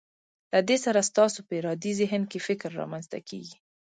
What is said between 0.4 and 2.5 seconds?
له دې سره ستاسو په ارادي ذهن کې